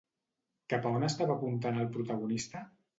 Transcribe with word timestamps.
Cap 0.75 0.87
a 0.89 0.95
on 1.01 1.07
estava 1.11 1.37
apuntant 1.37 1.81
el 1.85 1.95
protagonista? 1.95 2.69